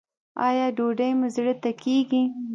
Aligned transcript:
ایا 0.47 0.65
ډوډۍ 0.77 1.11
مو 1.19 1.27
زړه 1.35 1.53
ته 1.61 1.71
کیږي؟ 1.83 2.21